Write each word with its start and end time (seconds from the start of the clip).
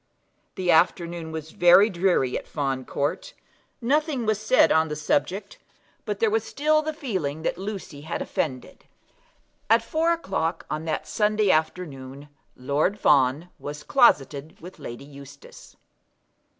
The 0.55 0.71
afternoon 0.71 1.31
was 1.31 1.51
very 1.51 1.87
dreary 1.87 2.35
at 2.35 2.47
Fawn 2.47 2.85
Court. 2.85 3.33
Nothing 3.81 4.25
was 4.25 4.41
said 4.41 4.71
on 4.71 4.87
the 4.87 4.95
subject; 4.95 5.59
but 6.05 6.19
there 6.19 6.31
was 6.31 6.43
still 6.43 6.81
the 6.81 6.91
feeling 6.91 7.43
that 7.43 7.55
Lucy 7.59 8.01
had 8.01 8.19
offended. 8.19 8.85
At 9.69 9.83
four 9.83 10.11
o'clock 10.11 10.65
on 10.71 10.85
that 10.85 11.07
Sunday 11.07 11.51
afternoon 11.51 12.29
Lord 12.55 12.99
Fawn 12.99 13.49
was 13.59 13.83
closeted 13.83 14.59
with 14.59 14.79
Lady 14.79 15.05
Eustace. 15.05 15.75